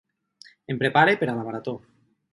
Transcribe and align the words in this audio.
Em 0.73 0.79
prepare 0.81 1.15
per 1.21 1.31
a 1.31 1.37
la 1.41 1.47
marató. 1.51 1.79